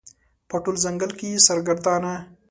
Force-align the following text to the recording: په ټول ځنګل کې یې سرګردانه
په 0.49 0.55
ټول 0.63 0.75
ځنګل 0.83 1.11
کې 1.19 1.27
یې 1.33 1.39
سرګردانه 1.47 2.13